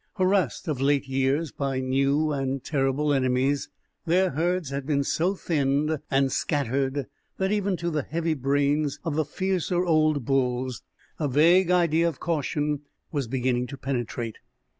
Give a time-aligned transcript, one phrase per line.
[0.15, 3.69] Harassed of late years by new and terrible enemies,
[4.07, 7.05] their herds had been so thinned and scattered
[7.37, 10.81] that even to the heavy brains of the fiercer old bulls
[11.19, 12.79] a vague idea of caution
[13.11, 14.37] was beginning to penetrate.